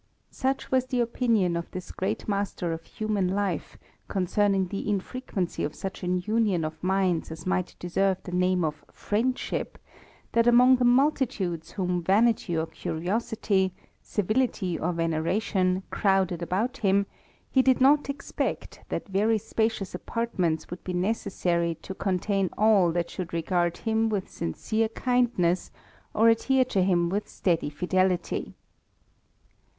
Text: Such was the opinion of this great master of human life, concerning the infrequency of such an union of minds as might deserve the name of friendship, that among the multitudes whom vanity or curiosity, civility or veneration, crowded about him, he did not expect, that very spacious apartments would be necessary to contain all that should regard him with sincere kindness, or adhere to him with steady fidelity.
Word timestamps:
Such 0.31 0.71
was 0.71 0.87
the 0.87 0.99
opinion 0.99 1.55
of 1.55 1.69
this 1.69 1.91
great 1.91 2.27
master 2.27 2.73
of 2.73 2.85
human 2.87 3.27
life, 3.27 3.77
concerning 4.07 4.65
the 4.69 4.89
infrequency 4.89 5.63
of 5.63 5.75
such 5.75 6.01
an 6.01 6.17
union 6.25 6.65
of 6.65 6.83
minds 6.83 7.29
as 7.29 7.45
might 7.45 7.75
deserve 7.77 8.17
the 8.23 8.31
name 8.31 8.63
of 8.65 8.83
friendship, 8.91 9.77
that 10.31 10.47
among 10.47 10.77
the 10.77 10.85
multitudes 10.85 11.73
whom 11.73 12.01
vanity 12.01 12.57
or 12.57 12.65
curiosity, 12.65 13.75
civility 14.01 14.75
or 14.79 14.91
veneration, 14.91 15.83
crowded 15.91 16.41
about 16.41 16.77
him, 16.77 17.05
he 17.51 17.61
did 17.61 17.79
not 17.79 18.09
expect, 18.09 18.79
that 18.89 19.07
very 19.07 19.37
spacious 19.37 19.93
apartments 19.93 20.71
would 20.71 20.83
be 20.83 20.93
necessary 20.93 21.75
to 21.83 21.93
contain 21.93 22.49
all 22.57 22.91
that 22.91 23.11
should 23.11 23.31
regard 23.33 23.77
him 23.77 24.09
with 24.09 24.31
sincere 24.31 24.89
kindness, 24.89 25.69
or 26.11 26.27
adhere 26.27 26.65
to 26.65 26.81
him 26.81 27.07
with 27.07 27.29
steady 27.29 27.69
fidelity. 27.69 28.55